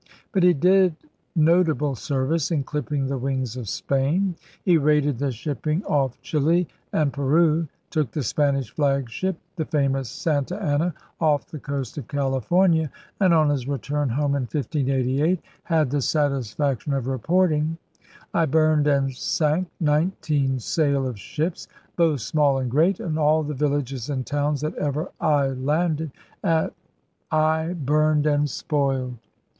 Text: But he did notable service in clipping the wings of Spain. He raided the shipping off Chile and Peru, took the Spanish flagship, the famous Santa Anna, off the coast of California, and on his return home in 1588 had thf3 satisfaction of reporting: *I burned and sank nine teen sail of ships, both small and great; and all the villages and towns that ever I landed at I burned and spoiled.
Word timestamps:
But 0.31 0.41
he 0.41 0.55
did 0.55 0.95
notable 1.35 1.93
service 1.93 2.49
in 2.49 2.63
clipping 2.63 3.05
the 3.05 3.19
wings 3.19 3.55
of 3.55 3.69
Spain. 3.69 4.33
He 4.65 4.75
raided 4.75 5.19
the 5.19 5.31
shipping 5.31 5.85
off 5.85 6.19
Chile 6.23 6.67
and 6.91 7.13
Peru, 7.13 7.67
took 7.91 8.09
the 8.09 8.23
Spanish 8.23 8.71
flagship, 8.71 9.37
the 9.57 9.65
famous 9.65 10.09
Santa 10.09 10.59
Anna, 10.59 10.95
off 11.19 11.45
the 11.45 11.59
coast 11.59 11.99
of 11.99 12.07
California, 12.07 12.89
and 13.19 13.31
on 13.31 13.49
his 13.51 13.67
return 13.67 14.09
home 14.09 14.33
in 14.35 14.41
1588 14.49 15.39
had 15.65 15.91
thf3 15.91 16.01
satisfaction 16.01 16.93
of 16.93 17.05
reporting: 17.05 17.77
*I 18.33 18.47
burned 18.47 18.87
and 18.87 19.13
sank 19.13 19.69
nine 19.79 20.13
teen 20.23 20.57
sail 20.59 21.05
of 21.05 21.19
ships, 21.19 21.67
both 21.95 22.21
small 22.21 22.57
and 22.57 22.71
great; 22.71 22.99
and 22.99 23.19
all 23.19 23.43
the 23.43 23.53
villages 23.53 24.09
and 24.09 24.25
towns 24.25 24.61
that 24.61 24.73
ever 24.77 25.11
I 25.21 25.49
landed 25.49 26.09
at 26.43 26.73
I 27.29 27.73
burned 27.73 28.25
and 28.25 28.49
spoiled. 28.49 29.19